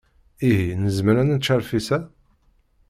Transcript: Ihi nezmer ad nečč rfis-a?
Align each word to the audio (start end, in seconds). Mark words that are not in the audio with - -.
Ihi 0.49 0.69
nezmer 0.83 1.15
ad 1.21 1.27
nečč 1.27 1.47
rfis-a? 1.59 1.99